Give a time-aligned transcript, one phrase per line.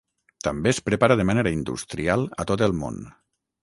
[0.47, 3.03] També es prepara de manera industrial a tot el món.